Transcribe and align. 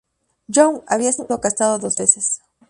Young 0.47 0.81
había 0.87 1.09
estado 1.09 1.39
casado 1.39 1.77
dos 1.77 1.95
veces. 1.95 2.41